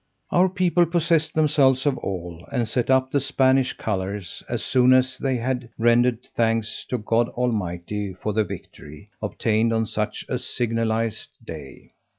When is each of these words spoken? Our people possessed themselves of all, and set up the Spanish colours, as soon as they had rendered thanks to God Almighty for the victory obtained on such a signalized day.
Our 0.31 0.49
people 0.49 0.87
possessed 0.87 1.35
themselves 1.35 1.85
of 1.85 1.95
all, 1.99 2.47
and 2.51 2.67
set 2.67 2.89
up 2.89 3.11
the 3.11 3.19
Spanish 3.19 3.73
colours, 3.73 4.41
as 4.49 4.63
soon 4.63 4.93
as 4.93 5.19
they 5.19 5.37
had 5.37 5.69
rendered 5.77 6.23
thanks 6.25 6.83
to 6.89 6.97
God 6.97 7.29
Almighty 7.29 8.13
for 8.15 8.33
the 8.33 8.43
victory 8.43 9.09
obtained 9.21 9.71
on 9.71 9.85
such 9.85 10.25
a 10.27 10.39
signalized 10.39 11.29
day. 11.45 11.91